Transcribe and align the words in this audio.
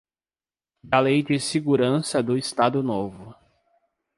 da 0.83 0.99
Lei 0.99 1.21
de 1.21 1.39
Segurança 1.39 2.23
do 2.23 2.35
Estado 2.35 2.81
Novo 2.81 3.35